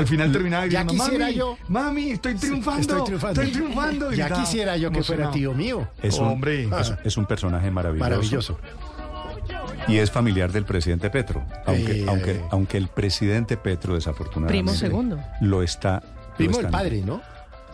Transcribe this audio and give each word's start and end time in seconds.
Al 0.00 0.06
final 0.06 0.32
terminaba 0.32 0.66
Ya 0.66 0.82
diciendo, 0.82 1.04
quisiera 1.04 1.24
mami, 1.26 1.36
yo. 1.36 1.58
mami, 1.68 2.10
estoy 2.10 2.34
triunfando, 2.34 2.80
Estoy 2.80 3.04
triunfando. 3.04 3.42
estoy 3.42 3.52
triunfando. 3.60 4.12
Ya 4.12 4.24
gritaba, 4.24 4.40
quisiera 4.44 4.76
yo 4.76 4.90
que 4.90 5.02
fuera 5.02 5.30
tío 5.30 5.52
mío. 5.54 5.88
Es 6.02 6.18
un, 6.18 6.26
Hombre. 6.28 6.68
es, 6.80 6.94
es 7.04 7.16
un 7.16 7.26
personaje 7.26 7.70
maravilloso. 7.70 8.08
Maravilloso. 8.10 8.58
Y 9.88 9.96
es 9.98 10.10
familiar 10.10 10.52
del 10.52 10.64
presidente 10.64 11.10
Petro. 11.10 11.42
Aunque, 11.66 12.00
Eh, 12.02 12.06
aunque, 12.08 12.30
eh. 12.32 12.40
aunque 12.50 12.76
el 12.78 12.88
presidente 12.88 13.56
Petro, 13.56 13.94
desafortunadamente, 13.94 14.62
Primo 14.62 14.72
segundo. 14.78 15.18
lo 15.40 15.62
está. 15.62 16.02
lo 16.02 16.36
Primo 16.36 16.56
del 16.56 16.66
están- 16.66 16.70
padre, 16.80 17.02
¿no? 17.04 17.20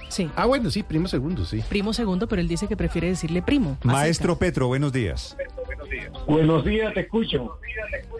Sí, 0.08 0.30
Ah, 0.36 0.46
bueno, 0.46 0.70
sí, 0.70 0.82
primo 0.84 1.08
segundo, 1.08 1.44
sí. 1.44 1.62
primo 1.68 1.92
segundo, 1.92 2.28
pero 2.28 2.40
él 2.40 2.48
dice 2.48 2.68
que 2.68 2.76
prefiere 2.76 3.08
decirle 3.08 3.42
primo. 3.42 3.76
Maestro 3.82 4.38
Petro, 4.38 4.68
buenos 4.68 4.92
días. 4.92 5.36
Buenos 6.26 6.64
días, 6.64 6.94
te 6.94 7.00
escucho. 7.00 7.58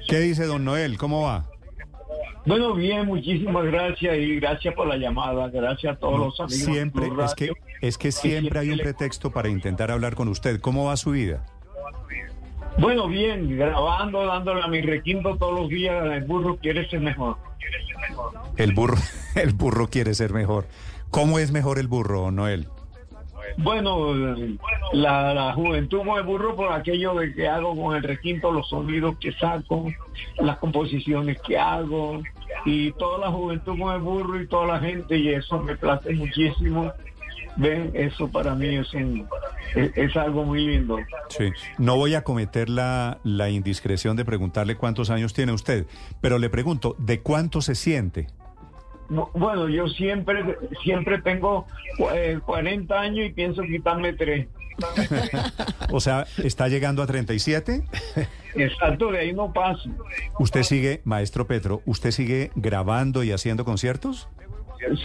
¿Qué 0.08 0.18
dice 0.20 0.44
don 0.46 0.64
Noel? 0.64 0.98
¿Cómo 0.98 1.22
va? 1.22 1.46
Bueno, 2.46 2.74
bien, 2.74 3.06
muchísimas 3.06 3.64
gracias 3.64 4.16
y 4.18 4.36
gracias 4.36 4.72
por 4.74 4.86
la 4.86 4.96
llamada. 4.96 5.48
Gracias 5.48 5.96
a 5.96 5.98
todos 5.98 6.18
los 6.18 6.40
amigos. 6.40 6.64
Siempre, 6.64 7.10
es 7.24 7.34
que, 7.34 7.52
es 7.80 7.98
que 7.98 8.12
siempre 8.12 8.60
hay 8.60 8.70
un 8.70 8.78
pretexto 8.78 9.32
para 9.32 9.48
intentar 9.48 9.90
hablar 9.90 10.14
con 10.14 10.28
usted. 10.28 10.60
¿Cómo 10.60 10.84
va 10.84 10.96
su 10.96 11.10
vida? 11.10 11.44
Bueno, 12.78 13.08
bien, 13.08 13.56
grabando, 13.56 14.24
dándole 14.24 14.62
a 14.62 14.68
mi 14.68 14.80
requinto 14.80 15.36
todos 15.36 15.60
los 15.60 15.68
días. 15.68 16.04
El 16.12 16.24
burro 16.24 16.56
quiere 16.56 16.88
ser 16.88 17.00
mejor. 17.00 17.36
El 18.56 18.74
burro, 18.74 18.96
el 19.34 19.52
burro 19.52 19.88
quiere 19.88 20.14
ser 20.14 20.32
mejor. 20.32 20.66
¿Cómo 21.10 21.40
es 21.40 21.50
mejor 21.50 21.80
el 21.80 21.88
burro, 21.88 22.30
Noel? 22.30 22.68
Bueno, 23.58 24.14
la, 24.92 25.34
la 25.34 25.52
juventud 25.54 26.02
el 26.16 26.24
burro 26.24 26.54
por 26.54 26.72
aquello 26.72 27.14
de 27.14 27.32
que 27.34 27.48
hago 27.48 27.74
con 27.74 27.96
el 27.96 28.02
requinto, 28.02 28.52
los 28.52 28.68
sonidos 28.68 29.16
que 29.18 29.32
saco, 29.32 29.86
las 30.38 30.58
composiciones 30.58 31.40
que 31.42 31.58
hago 31.58 32.20
y 32.66 32.92
toda 32.92 33.18
la 33.18 33.30
juventud 33.30 33.78
con 33.78 33.94
el 33.94 34.00
burro 34.02 34.40
y 34.40 34.46
toda 34.46 34.66
la 34.66 34.80
gente 34.80 35.16
y 35.16 35.28
eso 35.32 35.58
me 35.62 35.76
place 35.76 36.12
muchísimo. 36.12 36.92
Ven, 37.58 37.90
eso 37.94 38.28
para 38.28 38.54
mí 38.54 38.66
es, 38.76 38.92
un- 38.92 39.26
es, 39.74 39.90
es 39.96 40.14
algo 40.16 40.44
muy 40.44 40.66
lindo. 40.66 40.98
Sí. 41.30 41.50
No 41.78 41.96
voy 41.96 42.14
a 42.14 42.22
cometer 42.22 42.68
la, 42.68 43.18
la 43.24 43.48
indiscreción 43.48 44.14
de 44.14 44.26
preguntarle 44.26 44.76
cuántos 44.76 45.08
años 45.08 45.32
tiene 45.32 45.52
usted, 45.52 45.86
pero 46.20 46.38
le 46.38 46.50
pregunto, 46.50 46.96
¿de 46.98 47.20
cuánto 47.20 47.62
se 47.62 47.74
siente? 47.74 48.26
Bu- 49.08 49.30
Bueno, 49.32 49.68
yo 49.70 49.88
siempre 49.88 50.44
siempre 50.84 51.22
tengo 51.22 51.66
eh, 52.12 52.40
40 52.44 53.00
años 53.00 53.26
y 53.26 53.32
pienso 53.32 53.62
quitarme 53.62 54.12
tres. 54.12 54.48
O 55.92 56.00
sea, 56.00 56.26
¿está 56.42 56.68
llegando 56.68 57.02
a 57.02 57.06
37? 57.06 57.84
Exacto, 58.54 59.10
de 59.12 59.18
ahí 59.18 59.32
no 59.32 59.52
paso. 59.52 59.88
¿Usted 60.38 60.62
sigue, 60.62 61.00
maestro 61.04 61.46
Petro, 61.46 61.82
usted 61.86 62.10
sigue 62.10 62.50
grabando 62.54 63.22
y 63.22 63.32
haciendo 63.32 63.64
conciertos? 63.64 64.28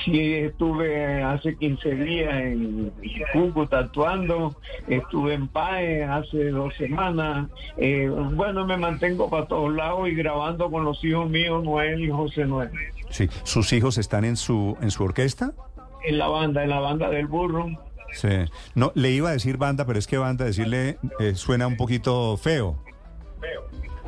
Sí, 0.03 0.33
estuve 0.33 1.23
hace 1.23 1.55
15 1.55 1.95
días 1.95 2.33
en 2.33 2.91
Cúcuta 3.33 3.79
actuando, 3.79 4.55
estuve 4.87 5.33
en 5.33 5.47
PAE 5.47 6.03
hace 6.03 6.49
dos 6.49 6.75
semanas. 6.75 7.49
Eh, 7.77 8.09
bueno, 8.33 8.65
me 8.65 8.77
mantengo 8.77 9.29
para 9.29 9.47
todos 9.47 9.73
lados 9.73 10.09
y 10.09 10.13
grabando 10.13 10.69
con 10.69 10.83
los 10.83 11.03
hijos 11.03 11.29
míos, 11.29 11.63
Noel 11.63 12.01
y 12.03 12.09
José 12.09 12.45
Noel. 12.45 12.69
Sí. 13.09 13.29
¿Sus 13.43 13.71
hijos 13.73 13.97
están 13.97 14.25
en 14.25 14.35
su, 14.35 14.77
en 14.81 14.91
su 14.91 15.03
orquesta? 15.03 15.53
En 16.03 16.17
la 16.17 16.27
banda, 16.27 16.63
en 16.63 16.69
la 16.69 16.79
banda 16.79 17.09
del 17.09 17.27
burro. 17.27 17.67
Sí. 18.13 18.29
No, 18.75 18.91
le 18.95 19.11
iba 19.11 19.29
a 19.29 19.33
decir 19.33 19.57
banda, 19.57 19.85
pero 19.85 19.99
es 19.99 20.07
que 20.07 20.17
banda 20.17 20.45
decirle 20.45 20.97
eh, 21.19 21.35
suena 21.35 21.67
un 21.67 21.77
poquito 21.77 22.37
feo. 22.37 22.77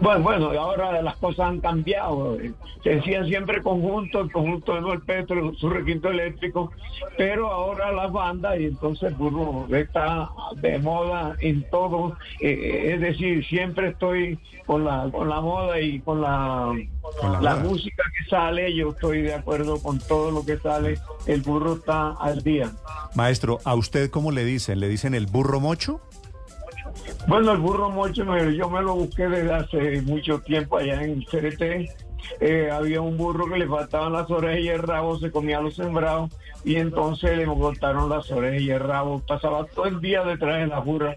Bueno, 0.04 0.22
bueno, 0.22 0.52
ahora 0.60 1.02
las 1.02 1.16
cosas 1.16 1.48
han 1.48 1.62
cambiado. 1.62 2.38
Se 2.84 2.96
decía 2.96 3.24
siempre 3.24 3.62
conjunto, 3.62 4.20
el 4.20 4.32
conjunto 4.34 4.76
de 4.76 4.82
Noel 4.82 5.02
Petro, 5.02 5.54
su 5.56 5.70
requinto 5.70 6.10
eléctrico, 6.10 6.74
pero 7.18 7.50
ahora 7.50 7.90
las 7.94 8.12
bandas 8.12 8.60
y 8.60 8.66
entonces 8.66 9.18
burro 9.18 9.66
está 9.74 10.30
de 10.58 10.78
moda 10.80 11.38
en 11.40 11.64
todo. 11.70 12.18
Eh, 12.42 12.92
es 12.94 13.00
decir, 13.00 13.46
siempre 13.46 13.92
estoy 13.92 14.38
con 14.66 14.84
la 14.84 15.10
con 15.10 15.30
la 15.30 15.40
moda 15.40 15.80
y 15.80 16.02
con 16.02 16.20
la, 16.20 16.74
Con 17.22 17.32
la 17.32 17.42
la 17.42 17.56
música 17.56 18.04
que 18.18 18.30
sale. 18.30 18.76
Yo 18.76 18.90
estoy 18.90 19.22
de 19.22 19.36
acuerdo 19.36 19.82
con 19.82 20.00
todo 20.00 20.32
lo 20.32 20.46
que 20.46 20.58
sale. 20.58 21.00
El 21.28 21.44
burro 21.44 21.76
está 21.76 22.12
al 22.20 22.44
día. 22.44 22.74
Maestro, 23.16 23.60
¿a 23.64 23.74
usted 23.74 24.10
cómo 24.10 24.32
le 24.32 24.44
dicen? 24.44 24.82
¿Le 24.82 24.90
dicen 24.90 25.14
el 25.16 25.28
burro 25.28 25.62
mocho? 25.62 26.02
Bueno, 27.28 27.54
el 27.54 27.58
burro 27.60 27.90
mocho 27.90 28.26
me- 28.26 28.56
yo 28.56 28.70
me 28.70 28.82
lo 28.82 28.96
busqué 28.96 29.28
desde 29.28 29.54
hace 29.54 30.02
mucho 30.02 30.40
tiempo 30.40 30.78
allá 30.78 31.02
en 31.04 31.22
CRT. 31.24 31.90
Eh, 32.40 32.70
había 32.72 33.02
un 33.02 33.18
burro 33.18 33.48
que 33.48 33.58
le 33.58 33.68
faltaban 33.68 34.14
las 34.14 34.30
orejas 34.30 34.60
y 34.62 34.70
el 34.70 34.80
rabo, 34.82 35.18
se 35.20 35.32
comía 35.32 35.60
los 35.62 35.76
sembrados 35.76 36.32
y 36.64 36.76
entonces 36.76 37.38
le 37.38 37.46
cortaron 37.46 38.10
las 38.10 38.30
orejas 38.32 38.62
y 38.62 38.70
el 38.72 38.80
rabo. 38.80 39.20
Pasaba 39.28 39.66
todo 39.66 39.86
el 39.86 40.00
día 40.02 40.24
detrás 40.24 40.60
de 40.60 40.68
la 40.68 40.80
burra. 40.80 41.16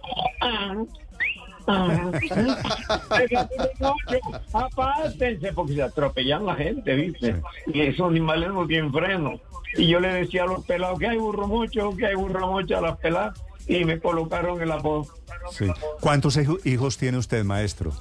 Apártense 4.53 5.53
porque 5.53 5.75
se 5.75 5.83
atropellan 5.83 6.47
la 6.47 6.55
gente, 6.55 6.95
¿viste? 6.95 7.37
Y 7.67 7.81
esos 7.83 8.11
animales 8.11 8.51
no 8.53 8.67
tienen 8.67 8.93
freno. 8.93 9.41
Y 9.77 9.89
yo 9.89 10.01
le 10.01 10.09
decía 10.13 10.45
a 10.45 10.47
los 10.47 10.65
pelados 10.65 10.99
que 10.99 11.09
hay 11.09 11.19
burro 11.19 11.47
mocho, 11.47 11.95
que 11.97 12.07
hay 12.07 12.15
burro 12.15 12.47
mocho 12.49 12.79
a 12.79 12.81
las 12.81 12.97
peladas 12.99 13.43
y 13.67 13.85
me 13.85 13.99
colocaron 13.99 14.61
el 14.63 14.71
apodo. 14.73 15.07
Sí. 15.51 15.67
¿Cuántos 16.01 16.37
hijo- 16.37 16.59
hijos 16.65 16.97
tiene 16.99 17.19
usted, 17.19 17.45
maestro? 17.45 17.93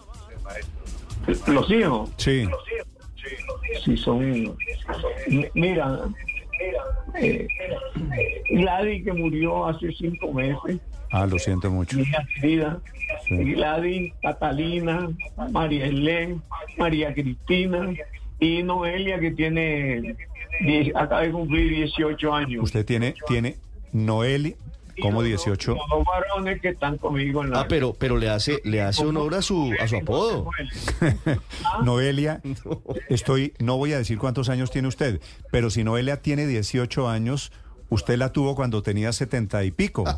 Los 1.47 1.69
hijos, 1.71 2.09
Sí. 2.17 2.47
sí 3.83 3.97
son. 3.97 4.55
Mira, 5.53 5.99
eh, 7.15 7.47
Gladys 8.51 9.03
que 9.03 9.13
murió 9.13 9.65
hace 9.65 9.91
cinco 9.93 10.31
meses, 10.33 10.79
Ah, 11.11 11.25
lo 11.25 11.39
siento 11.39 11.69
mucho. 11.71 11.97
querida. 12.41 12.79
Sí. 13.27 13.35
Gladys, 13.37 14.13
Catalina, 14.21 15.09
María 15.51 15.85
Elén, 15.87 16.41
María 16.77 17.13
Cristina 17.13 17.93
y 18.39 18.61
Noelia 18.63 19.19
que 19.19 19.31
tiene, 19.31 20.15
acaba 20.93 21.21
de 21.21 21.31
cumplir 21.31 21.71
18 21.71 22.33
años. 22.33 22.63
Usted 22.63 22.85
tiene, 22.85 23.15
tiene 23.27 23.57
Noel 23.93 24.55
como 25.01 25.21
18. 25.23 25.75
Los 25.75 25.87
dos 25.89 26.05
varones 26.05 26.61
que 26.61 26.69
están 26.69 26.97
conmigo 26.97 27.43
en 27.43 27.51
la. 27.51 27.61
Ah, 27.61 27.65
pero, 27.67 27.93
pero 27.93 28.17
le 28.17 28.29
hace, 28.29 28.59
le 28.63 28.81
hace 28.81 29.05
honor 29.05 29.35
a 29.35 29.41
su, 29.41 29.73
a 29.79 29.87
su 29.87 29.97
apodo. 29.97 30.49
Noelia, 31.83 32.41
estoy, 33.09 33.53
no 33.59 33.77
voy 33.77 33.93
a 33.93 33.97
decir 33.97 34.17
cuántos 34.17 34.49
años 34.49 34.71
tiene 34.71 34.87
usted, 34.87 35.21
pero 35.51 35.69
si 35.69 35.83
Noelia 35.83 36.21
tiene 36.21 36.47
18 36.47 37.09
años, 37.09 37.51
usted 37.89 38.17
la 38.17 38.31
tuvo 38.31 38.55
cuando 38.55 38.81
tenía 38.81 39.11
70 39.13 39.63
y 39.63 39.71
pico. 39.71 40.03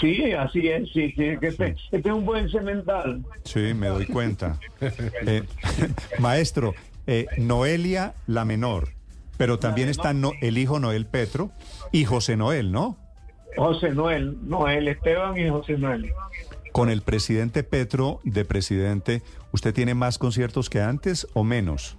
Sí, 0.00 0.32
así 0.32 0.68
es, 0.68 0.88
sí, 0.92 1.08
sí, 1.16 1.36
que 1.40 1.48
este, 1.48 1.74
este 1.90 2.08
es 2.08 2.14
un 2.14 2.24
buen 2.24 2.48
cemental. 2.48 3.24
Sí, 3.44 3.74
me 3.74 3.88
doy 3.88 4.06
cuenta. 4.06 4.58
Eh, 5.26 5.42
maestro, 6.20 6.74
eh, 7.08 7.26
Noelia 7.36 8.14
la 8.28 8.44
menor, 8.44 8.90
pero 9.38 9.58
también 9.58 9.88
está 9.88 10.12
No- 10.12 10.32
el 10.40 10.58
hijo 10.58 10.78
Noel 10.78 11.06
Petro 11.06 11.50
y 11.90 12.04
José 12.04 12.36
Noel, 12.36 12.70
¿no? 12.70 12.96
José 13.56 13.90
Noel, 13.90 14.36
Noel 14.48 14.88
Esteban 14.88 15.38
y 15.38 15.48
José 15.48 15.78
Noel. 15.78 16.12
Con 16.72 16.88
el 16.88 17.02
presidente 17.02 17.62
Petro 17.62 18.20
de 18.24 18.44
presidente, 18.44 19.22
¿usted 19.52 19.74
tiene 19.74 19.94
más 19.94 20.18
conciertos 20.18 20.70
que 20.70 20.80
antes 20.80 21.26
o 21.34 21.44
menos? 21.44 21.96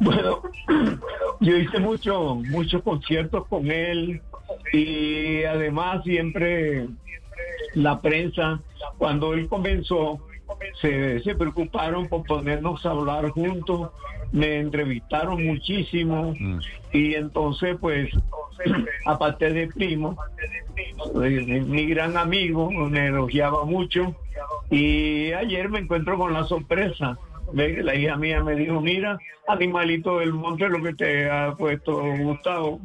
Bueno, 0.00 0.42
yo 1.40 1.56
hice 1.56 1.78
mucho, 1.78 2.34
muchos 2.34 2.82
conciertos 2.82 3.46
con 3.46 3.70
él 3.70 4.20
y 4.72 5.44
además 5.44 6.02
siempre 6.02 6.88
la 7.74 8.00
prensa, 8.00 8.60
cuando 8.98 9.34
él 9.34 9.48
comenzó, 9.48 10.20
se, 10.80 11.20
se 11.20 11.34
preocuparon 11.34 12.08
por 12.08 12.24
ponernos 12.24 12.84
a 12.86 12.90
hablar 12.90 13.30
juntos, 13.30 13.90
me 14.32 14.58
entrevistaron 14.58 15.44
muchísimo 15.44 16.34
Mm. 16.38 16.58
y 16.92 17.14
entonces 17.14 17.76
pues, 17.80 18.10
aparte 19.04 19.52
de 19.52 19.68
primo, 19.68 20.16
mi 21.14 21.86
gran 21.86 22.16
amigo, 22.16 22.70
me 22.70 23.06
elogiaba 23.06 23.64
mucho 23.64 24.14
y 24.70 25.32
ayer 25.32 25.68
me 25.68 25.80
encuentro 25.80 26.18
con 26.18 26.32
la 26.32 26.44
sorpresa. 26.44 27.16
Que 27.52 27.82
La 27.82 27.94
hija 27.94 28.16
mía 28.16 28.42
me 28.42 28.54
dijo, 28.54 28.80
mira, 28.80 29.18
animalito 29.46 30.18
del 30.18 30.32
monte, 30.32 30.68
lo 30.68 30.82
que 30.82 30.94
te 30.94 31.30
ha 31.30 31.54
puesto 31.54 32.02
Gustavo. 32.18 32.80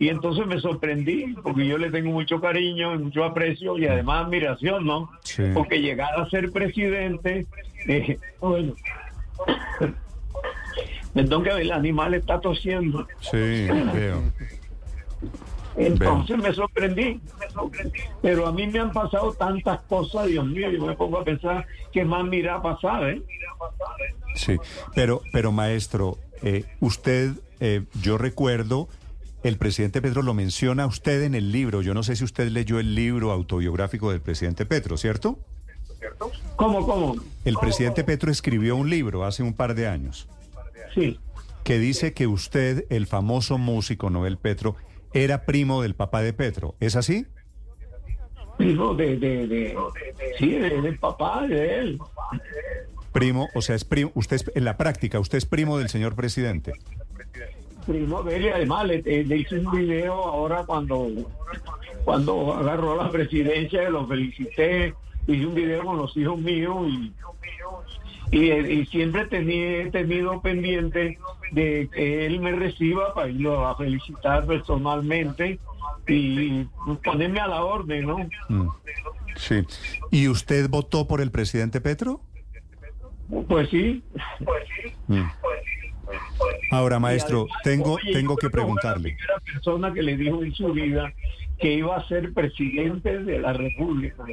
Y 0.00 0.08
entonces 0.08 0.46
me 0.46 0.60
sorprendí, 0.60 1.34
porque 1.42 1.66
yo 1.66 1.76
le 1.76 1.90
tengo 1.90 2.12
mucho 2.12 2.40
cariño 2.40 2.94
y 2.94 2.98
mucho 2.98 3.24
aprecio 3.24 3.76
y 3.78 3.86
además 3.86 4.26
admiración, 4.26 4.86
¿no? 4.86 5.10
Sí. 5.24 5.42
Porque 5.52 5.80
llegar 5.80 6.20
a 6.20 6.28
ser 6.30 6.52
presidente, 6.52 7.46
eh, 7.88 8.16
bueno, 8.40 8.74
perdón 11.14 11.42
que 11.42 11.50
el 11.50 11.72
animal 11.72 12.14
está 12.14 12.40
tosiendo. 12.40 13.08
Sí, 13.20 13.66
veo. 13.92 14.22
Entonces 15.78 16.36
me 16.38 16.52
sorprendí, 16.52 17.20
me 17.38 17.50
sorprendí. 17.50 17.98
Pero 18.20 18.46
a 18.46 18.52
mí 18.52 18.66
me 18.66 18.78
han 18.80 18.92
pasado 18.92 19.32
tantas 19.32 19.80
cosas, 19.82 20.26
Dios 20.26 20.44
mío, 20.46 20.70
yo 20.70 20.84
me 20.84 20.94
pongo 20.96 21.18
a 21.18 21.24
pensar 21.24 21.66
qué 21.92 22.04
más 22.04 22.24
me 22.24 22.36
irá 22.36 22.56
a 22.56 22.62
pasar, 22.62 23.08
¿eh? 23.08 23.22
Sí, 24.34 24.56
pero, 24.94 25.20
pero 25.32 25.52
maestro, 25.52 26.18
eh, 26.42 26.64
usted 26.80 27.32
eh, 27.60 27.84
yo 28.02 28.18
recuerdo, 28.18 28.88
el 29.42 29.56
presidente 29.56 30.02
Petro 30.02 30.22
lo 30.22 30.34
menciona 30.34 30.82
a 30.84 30.86
usted 30.86 31.22
en 31.22 31.34
el 31.34 31.52
libro. 31.52 31.80
Yo 31.82 31.94
no 31.94 32.02
sé 32.02 32.16
si 32.16 32.24
usted 32.24 32.48
leyó 32.50 32.78
el 32.80 32.94
libro 32.94 33.30
autobiográfico 33.32 34.10
del 34.10 34.20
presidente 34.20 34.66
Petro, 34.66 34.96
¿cierto? 34.96 35.38
¿Cómo, 36.56 36.86
cómo? 36.86 37.16
El 37.44 37.56
presidente 37.56 38.04
Petro 38.04 38.30
escribió 38.30 38.76
un 38.76 38.88
libro 38.90 39.24
hace 39.24 39.42
un 39.42 39.52
par 39.54 39.74
de 39.74 39.88
años 39.88 40.28
Sí. 40.94 41.18
que 41.64 41.78
dice 41.78 42.12
que 42.14 42.26
usted, 42.26 42.84
el 42.90 43.06
famoso 43.06 43.58
músico 43.58 44.08
Noel 44.10 44.38
Petro, 44.38 44.76
era 45.24 45.44
primo 45.44 45.82
del 45.82 45.94
papá 45.94 46.22
de 46.22 46.32
Petro. 46.32 46.74
¿Es 46.80 46.96
así? 46.96 47.26
Primo 48.56 48.94
de, 48.94 49.16
de, 49.16 49.46
de, 49.46 49.76
sí, 50.38 50.50
de- 50.50 50.80
del 50.82 50.98
papá 50.98 51.46
de 51.46 51.78
él. 51.78 51.98
Primo, 53.12 53.48
o 53.54 53.62
sea, 53.62 53.76
es 53.76 53.84
primo, 53.84 54.10
usted 54.14 54.36
es- 54.36 54.50
en 54.54 54.64
la 54.64 54.76
práctica, 54.76 55.20
usted 55.20 55.38
es 55.38 55.46
primo 55.46 55.78
del 55.78 55.88
señor 55.88 56.14
presidente. 56.16 56.72
Primo 57.86 58.22
de 58.22 58.36
él 58.36 58.44
y 58.44 58.48
además 58.48 58.86
le, 58.86 58.96
eh, 59.06 59.24
le 59.24 59.36
hice 59.38 59.58
un 59.60 59.70
video 59.70 60.12
ahora 60.12 60.64
cuando, 60.66 61.08
cuando 62.04 62.52
agarró 62.54 62.96
la 62.96 63.10
presidencia, 63.10 63.88
lo 63.88 64.06
felicité, 64.06 64.94
hice 65.26 65.46
un 65.46 65.54
video 65.54 65.84
con 65.84 65.96
los 65.96 66.14
hijos 66.16 66.38
míos 66.38 66.86
y, 66.88 67.12
y, 68.30 68.52
y 68.52 68.86
siempre 68.86 69.26
tenía, 69.26 69.82
he 69.82 69.90
tenido 69.90 70.40
pendiente 70.42 71.18
de 71.52 71.88
que 71.92 72.26
él 72.26 72.40
me 72.40 72.52
reciba 72.52 73.14
para 73.14 73.28
irlo 73.28 73.66
a 73.66 73.76
felicitar 73.76 74.46
personalmente 74.46 75.58
y 76.06 76.64
ponerme 77.04 77.40
a 77.40 77.46
la 77.46 77.64
orden, 77.64 78.06
¿no? 78.06 78.18
Mm. 78.48 78.68
Sí. 79.36 79.64
¿Y 80.10 80.28
usted 80.28 80.68
votó 80.68 81.06
por 81.06 81.20
el 81.20 81.30
presidente 81.30 81.80
Petro? 81.80 82.20
Pues 83.46 83.68
sí. 83.70 84.02
Mm. 85.06 85.24
Ahora, 86.70 86.98
maestro, 86.98 87.40
además, 87.40 87.62
tengo, 87.62 87.92
oye, 87.94 88.12
tengo 88.12 88.36
que 88.36 88.48
fue 88.48 88.50
preguntarle. 88.50 89.10
La 89.10 89.16
primera 89.16 89.40
persona 89.40 89.92
que 89.92 90.02
le 90.02 90.16
dijo 90.16 90.42
en 90.42 90.54
su 90.54 90.72
vida 90.72 91.12
que 91.58 91.74
iba 91.74 91.96
a 91.96 92.08
ser 92.08 92.32
presidente 92.32 93.18
de 93.18 93.38
la 93.40 93.52
República 93.52 94.24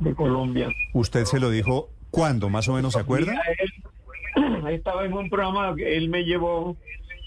de 0.00 0.14
Colombia. 0.14 0.68
¿Usted 0.92 1.24
se 1.24 1.40
lo 1.40 1.50
dijo 1.50 1.90
cuándo? 2.16 2.48
¿Más 2.48 2.66
o 2.68 2.72
menos 2.72 2.94
se 2.94 3.00
acuerda? 3.00 3.32
Él- 3.58 4.68
estaba 4.70 5.04
en 5.04 5.12
un 5.12 5.28
programa 5.30 5.74
que 5.76 5.96
él 5.96 6.08
me 6.08 6.24
llevó, 6.24 6.76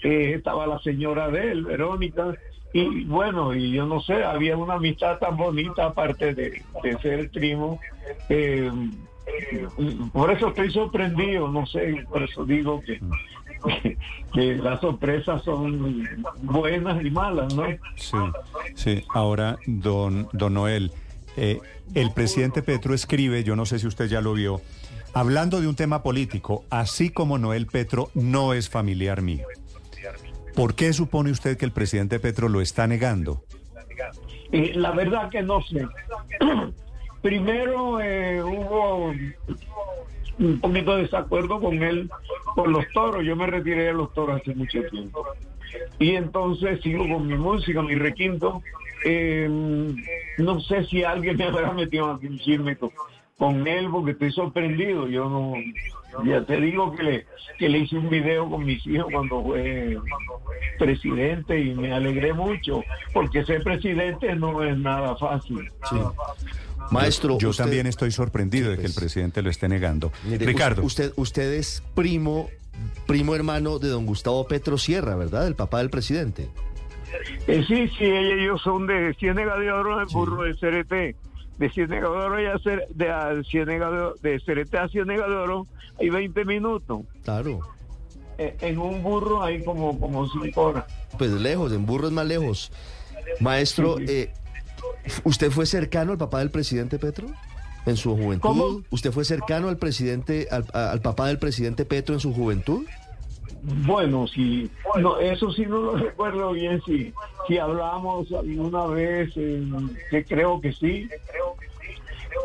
eh, 0.02 0.34
estaba 0.36 0.66
la 0.66 0.78
señora 0.80 1.28
de 1.28 1.52
él, 1.52 1.64
Verónica, 1.64 2.34
y 2.72 3.04
bueno, 3.04 3.54
y 3.54 3.72
yo 3.72 3.86
no 3.86 4.00
sé, 4.00 4.22
había 4.24 4.56
una 4.56 4.74
amistad 4.74 5.18
tan 5.18 5.36
bonita 5.36 5.86
aparte 5.86 6.34
de, 6.34 6.62
de 6.82 6.98
ser 7.02 7.30
primo. 7.30 7.80
eh, 8.28 8.70
por 10.12 10.30
eso 10.32 10.48
estoy 10.48 10.70
sorprendido, 10.72 11.48
no 11.48 11.64
sé, 11.66 12.04
por 12.08 12.22
eso 12.22 12.44
digo 12.44 12.80
que, 12.82 13.00
que 14.32 14.54
las 14.56 14.80
sorpresas 14.80 15.42
son 15.44 16.06
buenas 16.42 17.04
y 17.04 17.10
malas, 17.10 17.54
¿no? 17.54 17.64
Sí, 17.96 18.16
sí. 18.74 19.04
Ahora, 19.14 19.56
don, 19.66 20.28
don 20.32 20.54
Noel, 20.54 20.90
eh, 21.36 21.58
el 21.94 22.12
presidente 22.12 22.62
Petro 22.62 22.92
escribe, 22.94 23.44
yo 23.44 23.54
no 23.56 23.66
sé 23.66 23.78
si 23.78 23.86
usted 23.86 24.06
ya 24.08 24.20
lo 24.20 24.32
vio, 24.34 24.60
hablando 25.12 25.60
de 25.60 25.68
un 25.68 25.74
tema 25.74 26.02
político, 26.02 26.64
así 26.70 27.10
como 27.10 27.38
Noel 27.38 27.66
Petro 27.66 28.10
no 28.14 28.54
es 28.54 28.68
familiar 28.68 29.22
mío. 29.22 29.46
¿Por 30.54 30.74
qué 30.74 30.92
supone 30.92 31.30
usted 31.30 31.56
que 31.56 31.64
el 31.64 31.72
presidente 31.72 32.18
Petro 32.18 32.48
lo 32.48 32.60
está 32.60 32.86
negando? 32.86 33.44
Eh, 34.52 34.72
la 34.74 34.90
verdad 34.92 35.30
que 35.30 35.42
no 35.42 35.62
sé. 35.62 35.86
Primero 37.22 38.00
eh, 38.00 38.42
hubo 38.42 39.12
un 40.38 40.60
poquito 40.60 40.96
de 40.96 41.02
desacuerdo 41.02 41.60
con 41.60 41.82
él 41.82 42.10
por 42.56 42.68
los 42.68 42.84
toros. 42.92 43.24
Yo 43.24 43.36
me 43.36 43.46
retiré 43.46 43.84
de 43.84 43.92
los 43.92 44.12
toros 44.12 44.40
hace 44.40 44.54
mucho 44.54 44.82
tiempo. 44.90 45.24
Y 45.98 46.16
entonces 46.16 46.80
sigo 46.82 47.08
con 47.08 47.26
mi 47.26 47.36
música, 47.36 47.82
mi 47.82 47.94
requinto. 47.94 48.62
Eh, 49.04 49.48
no 50.38 50.60
sé 50.60 50.84
si 50.86 51.04
alguien 51.04 51.36
me 51.36 51.44
habrá 51.44 51.72
metido 51.72 52.10
aquí 52.10 52.26
un 52.26 52.38
chisme 52.38 52.76
con, 53.40 53.66
él 53.66 53.88
porque 53.90 54.12
estoy 54.12 54.30
sorprendido. 54.32 55.08
Yo 55.08 55.28
no, 55.28 55.54
ya 56.24 56.44
te 56.44 56.60
digo 56.60 56.94
que 56.94 57.02
le, 57.02 57.26
que 57.58 57.68
le 57.68 57.78
hice 57.78 57.96
un 57.96 58.08
video 58.08 58.48
con 58.48 58.64
mis 58.64 58.86
hijos 58.86 59.06
cuando 59.10 59.42
fue 59.42 59.96
presidente 60.78 61.58
y 61.58 61.74
me 61.74 61.92
alegré 61.92 62.32
mucho 62.32 62.82
porque 63.12 63.44
ser 63.44 63.62
presidente 63.62 64.34
no 64.36 64.62
es 64.62 64.76
nada 64.78 65.16
fácil. 65.16 65.70
Sí. 65.90 65.96
Maestro, 66.90 67.38
Yo 67.38 67.50
usted- 67.50 67.64
también 67.64 67.86
estoy 67.86 68.10
sorprendido 68.10 68.70
de 68.70 68.76
que 68.76 68.86
el 68.86 68.92
pues. 68.92 68.98
presidente 69.00 69.42
lo 69.42 69.50
esté 69.50 69.68
negando. 69.68 70.12
Mire, 70.24 70.44
Ricardo. 70.46 70.82
Usted, 70.82 71.12
usted 71.16 71.52
es 71.54 71.82
primo, 71.94 72.48
primo 73.06 73.34
hermano 73.34 73.78
de 73.78 73.88
don 73.88 74.06
Gustavo 74.06 74.46
Petro 74.46 74.76
Sierra, 74.78 75.14
¿verdad? 75.16 75.46
El 75.46 75.54
papá 75.54 75.78
del 75.78 75.90
presidente. 75.90 76.48
Eh, 77.46 77.64
sí, 77.66 77.88
sí, 77.98 78.04
ellos 78.04 78.60
son 78.62 78.86
de 78.86 79.14
Ciénega 79.14 79.56
de 79.58 79.70
Oro, 79.72 80.00
el 80.00 80.06
burro 80.06 80.42
de 80.44 80.54
CRT. 80.54 81.16
De 81.60 81.70
Ciénega 81.70 82.08
de 82.08 82.16
Oro 82.16 82.40
y 82.42 82.46
a 82.46 82.54
Cer- 82.54 82.88
de, 82.88 83.10
a 83.10 83.40
Ciénega 83.44 83.90
de, 83.90 84.10
de 84.22 84.78
a 84.78 84.88
Ciénega 84.88 85.28
de 85.28 85.34
Oro 85.36 85.66
hay 86.00 86.08
20 86.10 86.44
minutos. 86.46 87.02
Claro. 87.22 87.60
Eh, 88.38 88.56
en 88.62 88.78
un 88.78 89.02
burro 89.02 89.42
hay 89.42 89.62
como, 89.62 90.00
como 90.00 90.26
5 90.26 90.60
horas. 90.60 90.84
Pues 91.18 91.30
lejos, 91.32 91.70
en 91.72 91.84
burro 91.84 92.06
es 92.08 92.12
más 92.14 92.26
lejos. 92.26 92.72
Maestro, 93.40 93.98
Sí, 93.98 94.06
sí. 94.06 94.12
eh, 94.14 94.32
¿usted 95.24 95.50
fue 95.50 95.66
cercano 95.66 96.12
al 96.12 96.18
papá 96.18 96.38
del 96.38 96.50
presidente 96.50 96.98
Petro? 96.98 97.26
¿En 97.86 97.96
su 97.96 98.16
juventud? 98.16 98.40
¿Cómo? 98.40 98.82
¿Usted 98.90 99.12
fue 99.12 99.24
cercano 99.26 99.68
al 99.68 99.76
presidente, 99.76 100.48
al, 100.50 100.64
al 100.72 101.00
papá 101.02 101.28
del 101.28 101.38
presidente 101.38 101.84
Petro 101.84 102.14
en 102.14 102.20
su 102.20 102.32
juventud? 102.32 102.86
Bueno, 103.62 104.26
sí, 104.26 104.70
no, 105.00 105.18
eso 105.18 105.52
sí 105.52 105.66
no 105.66 105.78
lo 105.82 105.96
recuerdo 105.98 106.52
bien, 106.52 106.80
si, 106.86 107.12
si 107.46 107.58
hablamos 107.58 108.32
alguna 108.32 108.86
vez, 108.86 109.30
eh, 109.36 109.62
que 110.10 110.24
creo 110.24 110.60
que 110.62 110.72
sí, 110.72 111.08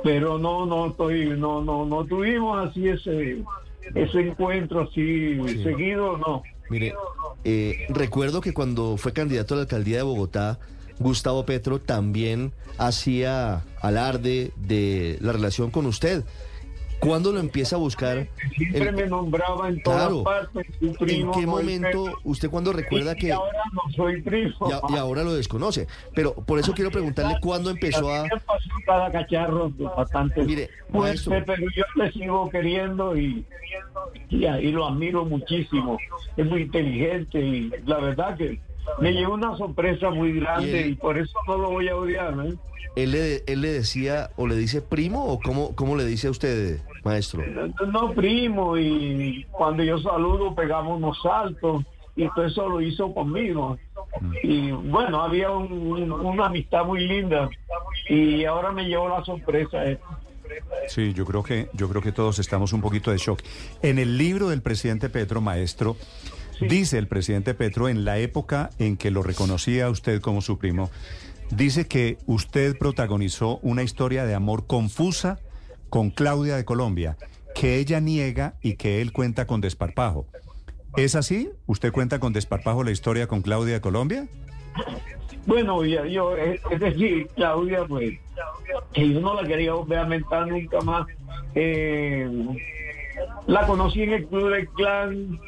pero 0.03 0.37
no, 0.37 0.65
no 0.65 0.87
estoy, 0.87 1.29
no, 1.37 1.61
no, 1.61 1.85
no 1.85 2.05
tuvimos 2.05 2.69
así 2.69 2.87
ese, 2.87 3.43
ese 3.93 4.19
encuentro 4.19 4.81
así 4.81 5.37
seguido, 5.63 6.17
no. 6.17 6.43
Mire, 6.69 6.93
eh, 7.43 7.85
recuerdo 7.89 8.41
que 8.41 8.53
cuando 8.53 8.97
fue 8.97 9.13
candidato 9.13 9.53
a 9.53 9.57
la 9.57 9.63
alcaldía 9.63 9.97
de 9.97 10.03
Bogotá, 10.03 10.59
Gustavo 10.99 11.45
Petro 11.45 11.79
también 11.79 12.53
hacía 12.77 13.63
alarde 13.81 14.51
de 14.55 15.17
la 15.21 15.31
relación 15.31 15.71
con 15.71 15.85
usted. 15.85 16.23
¿Cuándo 16.99 17.31
lo 17.31 17.39
empieza 17.39 17.75
a 17.75 17.79
buscar? 17.79 18.27
Siempre 18.55 18.89
El- 18.89 18.95
me 18.95 19.05
nombraba 19.07 19.67
en 19.69 19.81
todas 19.83 19.99
Claro. 20.01 20.23
partes. 20.23 20.65
¿En 20.81 21.31
qué 21.31 21.45
momento 21.45 22.05
usted 22.23 22.49
cuando 22.49 22.73
recuerda 22.73 23.13
Y 23.13 23.17
que... 23.19 23.31
ahora 23.31 23.59
no 23.73 23.81
soy 23.95 24.21
primo. 24.21 24.53
Y, 24.69 24.71
a- 24.71 24.81
y 24.89 24.97
ahora 24.97 25.23
lo 25.23 25.33
desconoce. 25.33 25.87
Pero 26.13 26.33
por 26.33 26.57
eso 26.59 26.73
quiero 26.73 26.91
preguntarle 26.91 27.35
cuándo 27.41 27.69
empezó 27.69 28.11
a... 28.13 28.23
Pasó 28.45 28.69
cada 28.85 29.11
cacharro 29.11 29.69
bastante 29.95 30.43
Mire, 30.43 30.69
maestro. 30.89 31.33
pero 31.45 31.63
yo 31.75 31.83
le 31.95 32.11
sigo 32.11 32.49
queriendo 32.49 33.15
y, 33.17 33.45
y, 34.29 34.45
y 34.45 34.71
lo 34.71 34.87
admiro 34.87 35.25
muchísimo. 35.25 35.97
Es 36.37 36.45
muy 36.45 36.61
inteligente 36.63 37.39
y 37.39 37.71
la 37.85 37.97
verdad 37.99 38.37
que 38.37 38.59
me 38.99 39.11
llevó 39.13 39.33
una 39.33 39.57
sorpresa 39.57 40.09
muy 40.09 40.33
grande 40.39 40.67
Y 40.71 40.83
él- 40.83 40.89
y, 40.91 40.95
por 40.95 41.17
eso 41.17 41.37
no 41.47 41.57
lo 41.57 41.71
voy 41.71 41.87
a 41.89 41.95
odiar. 41.95 42.33
¿eh? 42.45 42.53
¿Él 42.95 43.11
le, 43.11 43.43
él 43.47 43.61
le 43.61 43.71
decía 43.73 44.29
o 44.37 44.47
le 44.47 44.55
dice 44.55 44.81
primo 44.81 45.25
o 45.25 45.39
cómo, 45.39 45.75
cómo 45.75 45.95
le 45.97 46.05
dice 46.05 46.27
a 46.27 46.31
usted, 46.31 46.79
maestro? 47.03 47.43
No, 47.91 48.13
primo, 48.13 48.77
y 48.77 49.45
cuando 49.51 49.83
yo 49.83 49.97
saludo 49.99 50.55
pegamos 50.55 50.97
unos 50.97 51.21
saltos 51.21 51.83
y 52.15 52.25
todo 52.29 52.45
eso 52.45 52.69
lo 52.69 52.79
hizo 52.81 53.13
conmigo. 53.13 53.77
Y 54.43 54.71
bueno, 54.71 55.21
había 55.21 55.51
un- 55.51 55.71
un- 55.73 56.11
una 56.13 56.45
amistad 56.45 56.85
muy 56.85 57.05
linda 57.05 57.49
y 58.07 58.45
ahora 58.45 58.71
me 58.71 58.85
llevó 58.85 59.09
la 59.09 59.25
sorpresa. 59.25 59.85
eh. 59.85 59.99
Sí, 60.87 61.11
yo 61.13 61.25
creo 61.25 61.43
que 61.43 61.67
yo 61.73 61.89
creo 61.89 62.01
que 62.01 62.13
todos 62.13 62.39
estamos 62.39 62.71
un 62.71 62.79
poquito 62.79 63.11
de 63.11 63.17
shock. 63.17 63.41
En 63.81 63.99
el 63.99 64.17
libro 64.17 64.47
del 64.47 64.61
presidente 64.61 65.09
Petro, 65.09 65.41
maestro, 65.41 65.97
dice 66.61 66.97
el 66.97 67.07
presidente 67.07 67.53
Petro 67.53 67.89
en 67.89 68.05
la 68.05 68.17
época 68.17 68.69
en 68.79 68.97
que 68.97 69.11
lo 69.11 69.23
reconocía 69.23 69.85
a 69.85 69.89
usted 69.89 70.21
como 70.21 70.41
su 70.41 70.57
primo, 70.57 70.89
dice 71.51 71.87
que 71.87 72.17
usted 72.25 72.77
protagonizó 72.77 73.59
una 73.61 73.83
historia 73.83 74.25
de 74.25 74.35
amor 74.35 74.67
confusa 74.67 75.39
con 75.89 76.09
Claudia 76.09 76.55
de 76.55 76.65
Colombia, 76.65 77.17
que 77.53 77.77
ella 77.77 77.99
niega 77.99 78.55
y 78.61 78.75
que 78.75 79.01
él 79.01 79.13
cuenta 79.13 79.47
con 79.47 79.61
desparpajo. 79.61 80.25
¿Es 80.97 81.15
así? 81.15 81.49
¿Usted 81.65 81.91
cuenta 81.91 82.19
con 82.19 82.33
desparpajo 82.33 82.83
la 82.83 82.91
historia 82.91 83.27
con 83.27 83.41
Claudia 83.41 83.75
de 83.75 83.81
Colombia? 83.81 84.27
Bueno, 85.45 85.83
ya, 85.85 86.05
yo, 86.05 86.35
es, 86.35 86.59
es 86.71 86.79
decir, 86.79 87.27
Claudia, 87.35 87.85
pues, 87.85 88.17
que 88.93 89.13
yo 89.13 89.19
no 89.19 89.39
la 89.39 89.47
quería 89.47 89.73
volver 89.73 89.99
a 89.99 90.05
mentar 90.05 90.47
nunca 90.47 90.81
más. 90.81 91.07
Eh, 91.53 92.27
la 93.47 93.65
conocí 93.67 94.01
en 94.03 94.13
el 94.13 94.25
Club 94.27 94.49
del 94.49 94.67
Clan, 94.69 95.39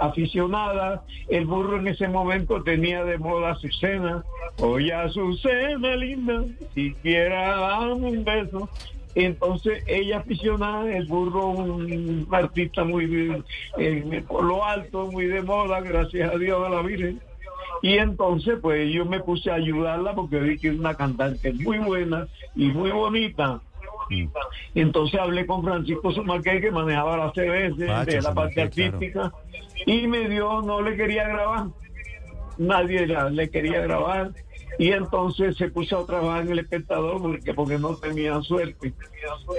aficionada. 0.00 1.04
El 1.28 1.46
burro 1.46 1.78
en 1.78 1.88
ese 1.88 2.08
momento 2.08 2.62
tenía 2.62 3.04
de 3.04 3.18
moda 3.18 3.52
Azucena. 3.52 4.24
Oye, 4.58 4.92
Azucena 4.92 5.96
linda, 5.96 6.44
siquiera 6.74 7.56
dame 7.56 8.10
un 8.10 8.24
beso. 8.24 8.68
Entonces 9.14 9.82
ella 9.86 10.18
aficionada, 10.18 10.90
el 10.94 11.06
burro, 11.06 11.48
un 11.48 12.28
artista 12.30 12.84
muy 12.84 13.42
eh, 13.78 14.24
por 14.28 14.44
lo 14.44 14.64
alto, 14.64 15.10
muy 15.10 15.26
de 15.26 15.42
moda, 15.42 15.80
gracias 15.80 16.32
a 16.32 16.38
Dios 16.38 16.64
a 16.64 16.70
la 16.70 16.82
Virgen. 16.82 17.20
Y 17.82 17.96
entonces 17.96 18.58
pues 18.60 18.92
yo 18.92 19.04
me 19.06 19.20
puse 19.20 19.50
a 19.50 19.54
ayudarla 19.54 20.14
porque 20.14 20.38
vi 20.38 20.58
que 20.58 20.68
es 20.68 20.78
una 20.78 20.94
cantante 20.94 21.52
muy 21.52 21.78
buena 21.78 22.28
y 22.54 22.68
muy 22.68 22.90
bonita. 22.90 23.60
Entonces 24.74 25.20
hablé 25.20 25.46
con 25.46 25.62
Francisco 25.64 26.12
Sumarqué, 26.12 26.60
que 26.60 26.70
manejaba 26.70 27.16
la 27.16 27.32
CBS 27.32 27.76
de 27.76 27.86
la 28.22 28.34
parte 28.34 28.68
claro. 28.70 28.96
artística, 28.96 29.32
y 29.86 30.06
me 30.06 30.28
dio, 30.28 30.62
no 30.62 30.82
le 30.82 30.96
quería 30.96 31.28
grabar. 31.28 31.66
Nadie 32.58 33.06
la- 33.06 33.30
le 33.30 33.48
quería 33.50 33.80
grabar. 33.80 34.30
Y 34.78 34.92
entonces 34.92 35.56
se 35.56 35.68
puso 35.68 35.98
a 35.98 36.06
trabajar 36.06 36.42
en 36.42 36.52
el 36.52 36.58
espectador 36.60 37.20
porque, 37.20 37.52
porque 37.54 37.78
no 37.78 37.96
tenía 37.96 38.40
suerte. 38.40 38.92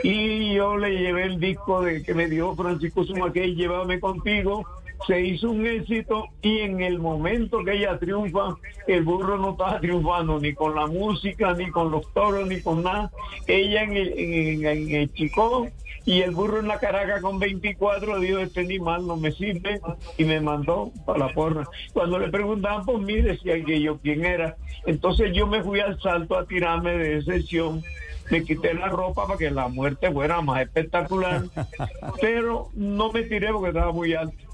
Y 0.04 0.54
yo 0.56 0.78
le 0.78 0.98
llevé 0.98 1.24
el 1.26 1.40
disco 1.40 1.82
de 1.82 2.02
que 2.02 2.14
me 2.14 2.28
dio 2.28 2.56
Francisco 2.56 3.04
Sumarqué, 3.04 3.54
llévame 3.54 4.00
contigo. 4.00 4.66
Se 5.08 5.20
hizo 5.20 5.50
un 5.50 5.66
éxito 5.66 6.28
y 6.42 6.60
en 6.60 6.82
el 6.82 7.00
momento 7.00 7.64
que 7.64 7.74
ella 7.74 7.98
triunfa, 7.98 8.56
el 8.88 9.04
burro 9.04 9.38
no 9.38 9.52
estaba 9.52 9.80
triunfando 9.80 10.40
ni 10.40 10.54
con 10.54 10.76
la 10.76 10.88
música, 10.88 11.54
ni 11.54 11.70
con 11.72 11.92
los 11.92 12.12
toros, 12.14 12.48
ni 12.48 12.62
con 12.62 12.84
nada. 12.84 13.12
Ella 13.48 13.84
en 13.84 13.98
el, 13.98 14.20
en, 14.20 14.66
en 14.66 14.96
el 14.96 15.14
Chicó 15.14 15.68
y 16.06 16.22
el 16.22 16.32
burro 16.32 16.60
en 16.60 16.68
la 16.68 16.80
Caracas 16.80 17.22
con 17.22 17.38
24 17.40 18.20
dijo, 18.20 18.40
este 18.40 18.62
animal 18.62 19.06
no 19.06 19.18
me 19.18 19.32
sirve 19.32 19.80
y 20.18 20.26
me 20.26 20.42
mandó 20.42 20.92
para 21.06 21.20
la 21.20 21.34
porra. 21.34 21.64
Cuando 21.94 22.18
le 22.18 22.30
preguntaban 22.30 22.86
por 22.86 23.00
mí 23.00 23.22
decía 23.22 23.64
que 23.64 23.82
yo 23.82 24.00
quién 24.00 24.26
era. 24.26 24.56
Entonces 24.86 25.32
yo 25.34 25.46
me 25.46 25.64
fui 25.64 25.80
al 25.80 26.00
salto 26.02 26.38
a 26.38 26.46
tirarme 26.46 26.98
de 26.98 27.18
excepción. 27.18 27.84
Me 28.32 28.44
quité 28.44 28.74
la 28.74 28.88
ropa 28.88 29.28
para 29.28 29.38
que 29.38 29.52
la 29.52 29.68
muerte 29.68 30.12
fuera 30.12 30.42
más 30.42 30.62
espectacular, 30.62 31.44
pero 32.22 32.70
no 32.74 33.12
me 33.12 33.24
tiré 33.24 33.52
porque 33.52 33.70
estaba 33.70 33.92
muy 33.92 34.14
alto. 34.14 34.51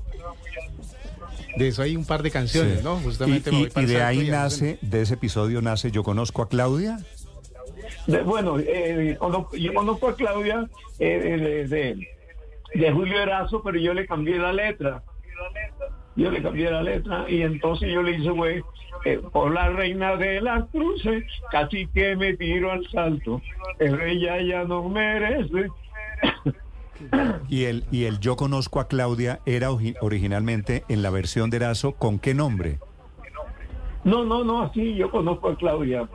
De 1.57 1.67
eso 1.69 1.81
hay 1.81 1.95
un 1.95 2.05
par 2.05 2.21
de 2.21 2.29
canciones, 2.31 2.79
Sí. 2.79 2.83
¿no? 2.83 2.99
Y, 2.99 3.03
Justamente 3.03 3.51
me 3.51 3.57
y- 3.57 3.61
voy 3.61 3.69
para 3.71 3.81
y 3.81 3.89
el 3.89 3.93
de 3.95 4.03
ahí 4.03 4.27
y 4.27 4.29
nace, 4.31 4.77
de 4.81 5.01
ese 5.01 5.15
episodio 5.15 5.61
nace 5.61 5.89
Yo 5.91 6.03
conozco 6.03 6.41
a 6.43 6.49
Claudia. 6.49 6.99
De- 8.05 8.21
bueno, 8.21 8.57
eh, 8.59 9.17
yo 9.53 9.73
conozco 9.73 10.09
a 10.09 10.15
Claudia 10.15 10.67
eh, 10.99 11.19
de, 11.19 11.37
de- 11.37 11.67
de- 11.67 12.07
de 12.75 12.91
Julio 12.91 13.19
Erazo, 13.21 13.61
pero 13.63 13.79
yo 13.79 13.93
le 13.93 14.05
cambié 14.05 14.37
la 14.37 14.53
letra. 14.53 15.01
Yo 16.15 16.31
le 16.31 16.41
cambié 16.41 16.69
la 16.71 16.81
letra 16.83 17.25
y 17.29 17.41
entonces 17.41 17.91
yo 17.93 18.01
le 18.01 18.17
hice, 18.17 18.29
güey, 18.31 18.61
eh, 19.05 19.19
por 19.31 19.53
la 19.53 19.69
reina 19.69 20.15
de 20.15 20.41
las 20.41 20.65
cruces, 20.69 21.23
casi 21.51 21.87
que 21.87 22.15
me 22.15 22.35
tiro 22.35 22.71
al 22.71 22.87
salto. 22.89 23.41
Pero 23.77 24.03
ella 24.03 24.41
ya 24.41 24.63
no 24.63 24.87
merece. 24.89 25.67
Y 27.49 27.63
el, 27.65 27.85
y 27.91 28.05
el 28.05 28.19
Yo 28.19 28.35
conozco 28.35 28.79
a 28.79 28.87
Claudia 28.87 29.39
era 29.45 29.69
ori- 29.71 29.95
originalmente 30.01 30.83
en 30.89 31.01
la 31.01 31.09
versión 31.09 31.49
de 31.49 31.57
Erazo, 31.57 31.93
¿con 31.93 32.19
qué 32.19 32.33
nombre? 32.33 32.79
No, 34.03 34.23
no, 34.25 34.43
no, 34.43 34.61
así 34.63 34.95
yo 34.95 35.09
conozco 35.11 35.49
a 35.49 35.55
Claudia. 35.57 36.07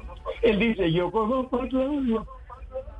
Él 0.42 0.58
dice, 0.58 0.90
yo 0.92 1.10
conozco 1.10 1.60
a 1.62 1.68
Claudia. 1.68 2.22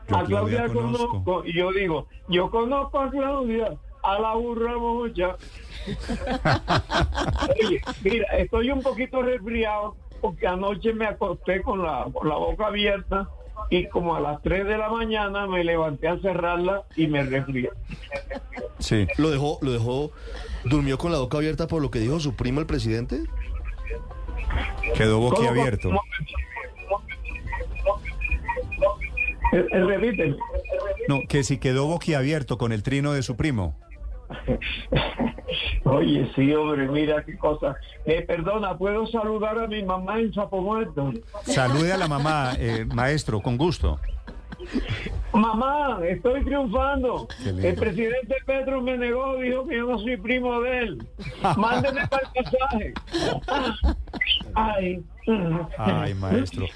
Yo 0.09 0.17
a 0.17 0.25
Claudia 0.25 0.65
Claudia 0.65 0.69
conozco. 0.73 1.09
conozco. 1.25 1.45
Y 1.47 1.53
yo 1.57 1.73
digo, 1.73 2.07
yo 2.29 2.51
conozco 2.51 2.99
a 3.01 3.11
Claudia, 3.11 3.73
a 4.03 4.19
la 4.19 4.35
burra 4.35 4.77
mocha. 4.77 5.37
Oye, 7.65 7.81
mira, 8.03 8.27
estoy 8.39 8.71
un 8.71 8.83
poquito 8.83 9.23
resfriado 9.23 9.97
porque 10.21 10.47
anoche 10.47 10.93
me 10.95 11.07
acosté 11.07 11.63
con 11.63 11.83
la, 11.83 12.07
con 12.13 12.29
la 12.29 12.37
boca 12.37 12.67
abierta 12.67 13.29
y 13.71 13.87
como 13.89 14.15
a 14.15 14.21
las 14.21 14.43
3 14.43 14.67
de 14.67 14.77
la 14.79 14.89
mañana 14.91 15.47
me 15.47 15.65
levanté 15.65 16.09
a 16.09 16.19
cerrarla 16.19 16.83
y 16.97 17.07
me 17.07 17.23
resfrié. 17.23 17.71
Sí. 18.79 19.07
¿Lo 19.19 19.31
dejó, 19.31 19.59
lo 19.63 19.73
dejó, 19.73 20.11
durmió 20.65 20.99
con 20.99 21.13
la 21.13 21.19
boca 21.19 21.39
abierta 21.39 21.67
por 21.67 21.81
lo 21.81 21.91
que 21.91 21.99
dijo 22.01 22.21
su 22.21 22.35
primo 22.35 22.61
el 22.61 22.67
presidente? 22.67 23.23
Quedó 24.97 25.17
¿Cómo- 25.19 25.31
boquiabierto. 25.31 25.89
cómo- 25.89 26.03
Eh, 29.53 29.67
eh, 29.71 29.85
repite. 29.85 30.35
No, 31.09 31.21
que 31.29 31.45
si 31.45 31.59
quedó 31.59 31.87
boquiabierto 31.87 32.57
con 32.59 32.73
el 32.73 32.83
trino 32.83 33.13
de 33.13 33.23
su 33.23 33.37
primo. 33.37 33.77
Oye, 35.85 36.31
sí, 36.35 36.53
hombre, 36.55 36.89
mira 36.89 37.25
qué 37.25 37.37
cosa. 37.37 37.77
Eh, 38.05 38.23
perdona, 38.23 38.77
¿puedo 38.77 39.07
saludar 39.07 39.59
a 39.59 39.67
mi 39.67 39.83
mamá 39.83 40.19
en 40.21 40.33
Sapo 40.33 40.61
Muerto? 40.61 41.13
Salude 41.45 41.93
a 41.93 41.97
la 41.97 42.09
mamá, 42.09 42.53
eh, 42.59 42.85
maestro, 42.85 43.41
con 43.41 43.57
gusto. 43.57 43.99
Mamá, 45.33 45.99
estoy 46.07 46.45
triunfando. 46.45 47.27
El 47.45 47.75
presidente 47.75 48.37
Petro 48.47 48.81
me 48.81 48.97
negó, 48.97 49.37
dijo 49.37 49.67
que 49.67 49.77
yo 49.77 49.87
no 49.87 49.99
soy 49.99 50.17
primo 50.17 50.61
de 50.61 50.79
él. 50.79 51.07
Mándeme 51.57 52.07
para 52.07 52.23
el 52.35 52.45
pasaje. 52.45 52.95
Ay. 54.55 55.03
Ay, 55.79 56.15
maestro. 56.15 56.67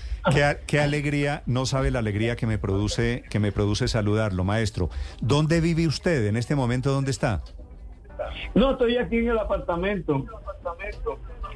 Qué, 0.67 0.81
alegría, 0.81 1.43
no 1.47 1.67
sabe 1.67 1.91
la 1.91 2.01
alegría 2.01 2.37
que 2.37 2.47
me 2.47 2.59
produce, 2.59 3.25
que 3.31 3.39
me 3.39 3.53
produce 3.53 3.89
saludarlo, 3.89 4.45
maestro. 4.45 4.91
¿Dónde 5.21 5.61
vive 5.61 5.87
usted 5.87 6.27
en 6.27 6.37
este 6.37 6.55
momento? 6.55 6.93
¿Dónde 6.93 7.11
está? 7.11 7.43
No, 8.55 8.73
estoy 8.73 8.97
aquí 8.97 9.19
en 9.19 9.29
el 9.29 9.39
apartamento. 9.39 10.25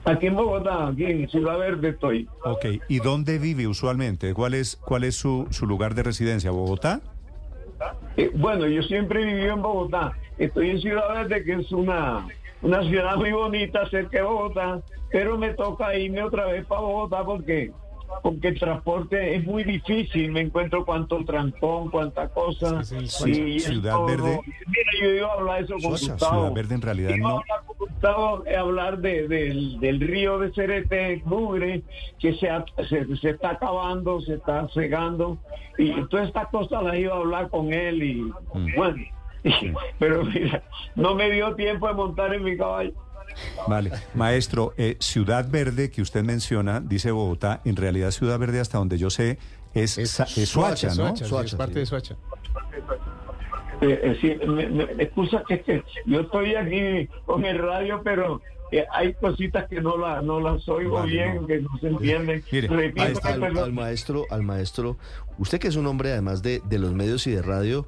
Aquí 0.04 0.28
en 0.28 0.36
Bogotá, 0.36 0.88
aquí 0.88 1.04
en 1.04 1.28
Ciudad 1.28 1.58
Verde 1.58 1.90
estoy. 1.90 2.28
Ok, 2.44 2.64
¿y 2.88 2.98
dónde 3.00 3.38
vive 3.38 3.66
usualmente? 3.66 4.32
¿Cuál 4.34 4.54
es, 4.54 4.76
cuál 4.76 5.04
es 5.04 5.16
su, 5.16 5.46
su 5.50 5.66
lugar 5.66 5.94
de 5.94 6.02
residencia? 6.02 6.50
¿Bogotá? 6.50 7.00
Eh, 8.16 8.30
bueno, 8.34 8.66
yo 8.66 8.82
siempre 8.82 9.22
he 9.22 9.26
vivido 9.26 9.54
en 9.54 9.62
Bogotá. 9.62 10.12
Estoy 10.38 10.70
en 10.70 10.80
Ciudad 10.80 11.08
Verde, 11.12 11.44
que 11.44 11.52
es 11.54 11.72
una, 11.72 12.26
una 12.62 12.82
ciudad 12.82 13.16
muy 13.16 13.32
bonita 13.32 13.88
cerca 13.88 14.18
de 14.18 14.22
Bogotá, 14.24 14.80
pero 15.10 15.38
me 15.38 15.54
toca 15.54 15.94
irme 15.96 16.22
otra 16.22 16.46
vez 16.46 16.64
para 16.66 16.80
Bogotá 16.82 17.24
porque 17.24 17.72
porque 18.24 18.48
el 18.48 18.58
transporte 18.58 19.36
es 19.36 19.44
muy 19.46 19.62
difícil. 19.62 20.32
Me 20.32 20.40
encuentro 20.40 20.84
cuánto 20.84 21.24
trancón, 21.24 21.90
cuánta 21.90 22.28
cosa. 22.28 22.80
Es 22.80 22.90
el 23.22 23.28
y 23.36 23.56
es 23.58 23.64
Ciudad 23.66 23.92
todo. 23.94 24.06
Verde. 24.06 24.40
Mira, 24.66 24.90
yo 25.00 25.10
iba 25.14 25.28
a 25.28 25.32
hablar 25.34 25.62
eso 25.62 25.74
con 25.74 25.96
Sosa, 25.96 26.12
Gustavo. 26.14 26.40
Ciudad 26.40 26.52
Verde 26.52 26.74
en 26.74 26.82
realidad 26.82 27.10
Iba 27.14 27.28
a 27.28 27.30
no. 27.34 27.38
hablar 27.38 27.60
con 27.66 27.76
Gustavo, 27.78 28.46
eh, 28.46 28.56
hablar 28.56 28.98
de, 28.98 29.28
del- 29.28 29.78
del 29.78 30.00
río 30.00 30.40
de 30.40 30.52
Cerete, 30.52 31.22
Mugre, 31.24 31.82
que 32.18 32.34
se, 32.34 32.48
se, 32.88 33.16
se 33.16 33.30
está 33.30 33.50
acabando, 33.50 34.20
se 34.22 34.34
está 34.34 34.66
cegando. 34.74 35.38
Y 35.78 35.92
todas 36.08 36.26
estas 36.26 36.48
cosas 36.48 36.82
las 36.82 36.96
iba 36.96 37.14
a 37.14 37.18
hablar 37.18 37.48
con 37.48 37.72
él 37.72 38.02
y 38.02 38.14
Mm. 38.54 38.74
bueno. 38.76 39.04
Pero 39.98 40.24
mira, 40.24 40.62
no 40.94 41.14
me 41.14 41.30
dio 41.30 41.54
tiempo 41.54 41.88
de 41.88 41.94
montar 41.94 42.34
en 42.34 42.44
mi 42.44 42.56
caballo. 42.56 42.92
Vale. 43.68 43.92
Maestro, 44.14 44.74
eh, 44.76 44.96
Ciudad 44.98 45.48
Verde, 45.48 45.90
que 45.90 46.02
usted 46.02 46.22
menciona, 46.24 46.80
dice 46.80 47.10
Bogotá, 47.12 47.60
en 47.64 47.76
realidad 47.76 48.10
Ciudad 48.10 48.38
Verde, 48.38 48.60
hasta 48.60 48.78
donde 48.78 48.98
yo 48.98 49.08
sé, 49.08 49.38
es, 49.72 49.98
Es 49.98 50.10
Sa- 50.10 50.24
es 50.24 50.48
Soacha, 50.48 50.88
¿no? 50.96 51.16
Sí, 51.16 51.24
Soacha, 51.24 51.46
es 51.46 51.54
parte 51.54 51.74
sí. 51.74 51.78
de 51.80 51.86
Soacha. 51.86 52.16
Eh, 53.82 53.98
eh, 54.02 54.18
sí, 54.20 54.46
me, 54.46 54.68
me- 54.68 54.82
excusa 55.02 55.42
que, 55.48 55.60
que 55.62 55.82
yo 56.06 56.20
estoy 56.20 56.54
aquí 56.54 57.08
con 57.24 57.44
el 57.46 57.58
radio, 57.58 58.02
pero 58.04 58.42
eh, 58.72 58.84
hay 58.92 59.14
cositas 59.14 59.68
que 59.68 59.80
no, 59.80 59.96
la, 59.96 60.20
no 60.20 60.38
las 60.38 60.68
oigo 60.68 60.94
Vale, 60.96 61.10
bien, 61.12 61.36
no. 61.36 61.46
que 61.46 61.60
no 61.60 61.68
se 61.80 61.88
entienden. 61.88 62.44
Mire, 62.52 62.92
Al, 63.24 63.56
al 63.58 63.72
maestro, 63.72 64.26
al 64.30 64.42
maestro, 64.42 64.98
usted 65.38 65.58
que 65.60 65.68
es 65.68 65.76
un 65.76 65.86
hombre 65.86 66.12
además 66.12 66.42
de, 66.42 66.60
de 66.68 66.78
los 66.78 66.92
medios 66.92 67.26
y 67.26 67.30
de 67.30 67.40
radio, 67.42 67.86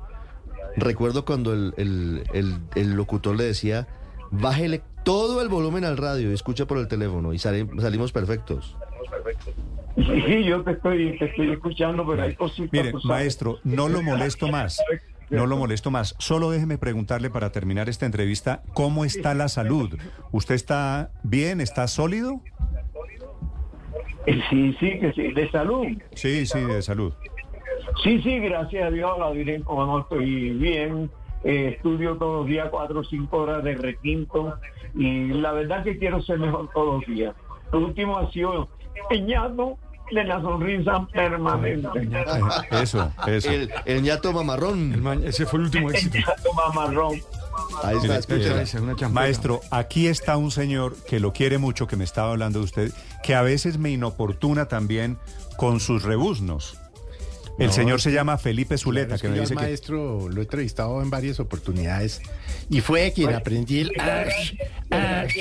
recuerdo 0.76 1.24
cuando 1.24 1.52
el, 1.52 1.74
el- 1.76 2.22
el- 2.32 2.58
el 2.74 2.92
locutor 2.94 3.36
le 3.36 3.44
decía, 3.44 3.86
bájele 4.30 4.82
todo 5.04 5.42
el 5.42 5.48
volumen 5.48 5.84
al 5.84 5.96
radio 5.96 6.30
y 6.30 6.34
escucha 6.34 6.66
por 6.66 6.78
el 6.78 6.88
teléfono 6.88 7.32
y 7.32 7.38
sali- 7.38 7.68
salimos 7.80 8.12
perfectos. 8.12 8.76
Sí, 9.96 10.44
yo 10.44 10.62
te 10.62 10.70
estoy, 10.72 11.18
te 11.18 11.26
estoy 11.26 11.50
escuchando, 11.52 12.06
pero 12.06 12.22
hay 12.22 12.34
cositas. 12.34 12.70
Mire, 12.72 12.92
maestro, 13.04 13.58
no 13.64 13.88
lo 13.88 14.02
molesto 14.02 14.48
más. 14.48 14.80
No 15.28 15.46
lo 15.46 15.56
molesto 15.56 15.90
más. 15.90 16.14
Solo 16.18 16.50
déjeme 16.50 16.76
preguntarle 16.78 17.30
para 17.30 17.52
terminar 17.52 17.88
esta 17.88 18.04
entrevista, 18.06 18.62
¿cómo 18.74 19.04
está 19.04 19.34
la 19.34 19.48
salud? 19.48 19.98
¿Usted 20.30 20.54
está 20.54 21.10
bien? 21.22 21.60
¿Está 21.60 21.88
sólido? 21.88 22.40
Eh, 24.26 24.40
Sí, 24.50 24.76
sí, 24.78 24.98
que 25.00 25.12
sí, 25.14 25.32
de 25.32 25.50
salud. 25.50 25.86
Sí, 26.14 26.46
sí, 26.46 26.60
de 26.60 26.80
salud. 26.82 27.12
Sí, 28.02 28.20
sí, 28.22 28.38
gracias 28.38 28.84
a 28.86 28.90
Dios, 28.90 29.18
la 29.18 29.30
diré 29.32 29.60
como 29.62 29.86
no 29.86 30.00
estoy 30.00 30.50
bien. 30.50 31.10
eh, 31.44 31.74
estudio 31.76 32.16
todos 32.16 32.40
los 32.40 32.46
días 32.46 32.68
cuatro 32.70 33.00
o 33.00 33.04
cinco 33.04 33.38
horas 33.38 33.64
de 33.64 33.74
requinto 33.74 34.56
y 34.94 35.28
la 35.28 35.52
verdad 35.52 35.82
que 35.82 35.98
quiero 35.98 36.22
ser 36.22 36.38
mejor 36.38 36.70
todos 36.72 37.00
los 37.00 37.06
días. 37.16 37.34
Lo 37.72 37.80
último 37.80 38.18
ha 38.18 38.30
sido 38.30 38.68
de 40.10 40.24
la 40.24 40.40
sonrisa 40.42 41.06
permanente. 41.12 41.88
Eso, 42.70 43.10
eso. 43.26 43.50
El, 43.50 43.70
el 43.86 44.02
ñato 44.02 44.32
mamarrón. 44.32 45.22
ese 45.24 45.46
fue 45.46 45.60
el 45.60 45.64
último 45.66 45.90
éxito. 45.90 46.18
Empeñado 46.18 46.52
mamarrón. 46.54 47.20
Ahí 47.82 47.96
está, 47.96 48.18
escucha. 48.18 48.62
es 48.62 48.74
una. 48.74 48.94
Maestro, 49.08 49.60
aquí 49.70 50.06
está 50.06 50.36
un 50.36 50.50
señor 50.50 50.94
que 51.08 51.18
lo 51.20 51.32
quiere 51.32 51.58
mucho, 51.58 51.86
que 51.86 51.96
me 51.96 52.04
estaba 52.04 52.30
hablando 52.30 52.58
de 52.58 52.64
usted, 52.66 52.92
que 53.22 53.34
a 53.34 53.42
veces 53.42 53.78
me 53.78 53.90
inoportuna 53.90 54.66
también 54.66 55.18
con 55.56 55.80
sus 55.80 56.02
rebuznos. 56.02 56.78
El 57.58 57.66
No, 57.66 57.72
señor 57.72 58.00
se 58.00 58.10
llama 58.12 58.38
Felipe 58.38 58.78
Zuleta, 58.78 59.08
Claro, 59.08 59.14
es 59.16 59.22
que 59.22 59.28
que 59.28 59.34
me 59.34 59.40
dice 59.40 59.52
al 59.54 59.58
que... 59.58 59.64
maestro 59.66 60.28
lo 60.28 60.40
he 60.40 60.44
entrevistado 60.44 61.02
en 61.02 61.10
varias 61.10 61.38
oportunidades 61.38 62.22
y 62.70 62.80
fue 62.80 63.12
quien 63.12 63.34
aprendí 63.34 63.80
el 63.80 64.00
ash, 64.00 64.54
ash. 64.90 65.36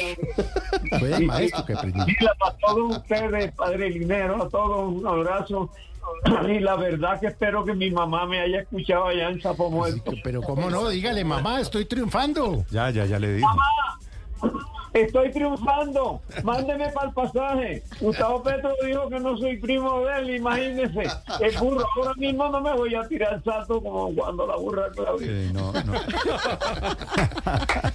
Fue 0.99 1.15
el 1.15 1.25
maestro 1.25 1.65
que 1.65 1.73
aprendí. 1.73 2.01
A 2.01 2.53
todos 2.57 2.97
ustedes, 2.97 3.51
Padre 3.53 3.89
Linero, 3.91 4.43
a 4.43 4.49
todos 4.49 4.93
un 4.93 5.07
abrazo. 5.07 5.69
Y 6.49 6.59
la 6.59 6.75
verdad 6.75 7.19
que 7.19 7.27
espero 7.27 7.63
que 7.63 7.73
mi 7.73 7.89
mamá 7.91 8.25
me 8.25 8.39
haya 8.41 8.61
escuchado 8.61 9.07
allá 9.07 9.29
en 9.29 9.41
Sapo 9.41 9.69
Muerto. 9.69 10.11
Pero 10.23 10.41
cómo 10.41 10.69
no, 10.69 10.89
dígale, 10.89 11.23
mamá, 11.23 11.61
estoy 11.61 11.85
triunfando. 11.85 12.65
Ya, 12.71 12.89
ya, 12.89 13.05
ya 13.05 13.19
le 13.19 13.35
digo. 13.35 13.47
Estoy 14.93 15.31
triunfando. 15.31 16.21
Mándeme 16.43 16.89
para 16.89 17.07
el 17.07 17.13
pasaje. 17.13 17.83
Gustavo 17.99 18.43
Petro 18.43 18.71
dijo 18.85 19.09
que 19.09 19.19
no 19.19 19.37
soy 19.37 19.57
primo 19.57 20.01
de 20.01 20.19
él, 20.19 20.35
imagínese. 20.35 21.03
El 21.39 21.57
burro, 21.57 21.85
ahora 21.97 22.13
mismo 22.15 22.49
no 22.49 22.61
me 22.61 22.73
voy 22.73 22.95
a 22.95 23.07
tirar 23.07 23.41
salto 23.43 23.81
como 23.81 24.13
cuando 24.13 24.45
la 24.47 24.55
burra 24.57 24.91
Claudia. 24.93 25.27
Eh, 25.29 25.49
no, 25.53 25.71
no. 25.71 25.93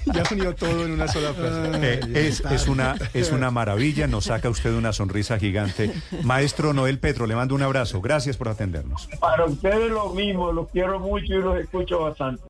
Ya 0.07 0.23
unió 0.31 0.55
todo 0.55 0.85
en 0.85 0.93
una 0.93 1.09
sola 1.09 1.33
frase. 1.35 1.71
Eh, 1.83 2.01
es, 2.15 2.41
es, 2.51 2.69
una, 2.69 2.95
es 3.13 3.33
una 3.33 3.51
maravilla, 3.51 4.07
nos 4.07 4.25
saca 4.27 4.49
usted 4.49 4.73
una 4.73 4.93
sonrisa 4.93 5.39
gigante. 5.39 5.93
Maestro 6.23 6.73
Noel 6.73 6.99
Petro, 6.99 7.27
le 7.27 7.35
mando 7.35 7.55
un 7.55 7.63
abrazo. 7.63 8.01
Gracias 8.01 8.37
por 8.37 8.49
atendernos. 8.49 9.09
Para 9.21 9.45
ustedes 9.45 9.91
lo 9.91 10.11
mismo, 10.11 10.53
los 10.53 10.69
quiero 10.71 10.99
mucho 11.01 11.35
y 11.35 11.39
los 11.39 11.59
escucho 11.59 12.01
bastante. 12.01 12.43